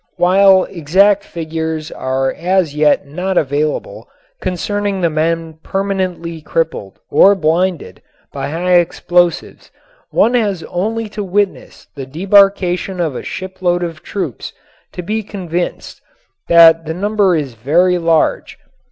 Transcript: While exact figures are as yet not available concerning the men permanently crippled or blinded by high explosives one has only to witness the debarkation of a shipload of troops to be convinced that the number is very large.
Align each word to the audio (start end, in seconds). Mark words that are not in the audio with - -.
While 0.17 0.63
exact 0.63 1.23
figures 1.23 1.91
are 1.91 2.33
as 2.33 2.73
yet 2.75 3.05
not 3.05 3.37
available 3.37 4.09
concerning 4.41 4.99
the 4.99 5.11
men 5.11 5.59
permanently 5.61 6.41
crippled 6.41 6.97
or 7.11 7.35
blinded 7.35 8.01
by 8.33 8.49
high 8.49 8.77
explosives 8.77 9.69
one 10.09 10.33
has 10.33 10.63
only 10.63 11.07
to 11.09 11.23
witness 11.23 11.85
the 11.95 12.07
debarkation 12.07 12.99
of 12.99 13.15
a 13.15 13.21
shipload 13.21 13.83
of 13.83 14.01
troops 14.01 14.53
to 14.93 15.03
be 15.03 15.21
convinced 15.21 16.01
that 16.49 16.85
the 16.87 16.95
number 16.95 17.35
is 17.35 17.53
very 17.53 17.99
large. 17.99 18.57